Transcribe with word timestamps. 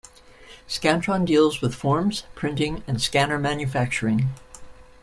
Scantron 0.67 1.27
deals 1.27 1.61
with 1.61 1.75
forms 1.75 2.23
printing 2.33 2.83
and 2.87 2.99
scanner 2.99 3.37
manufacturing. 3.37 4.29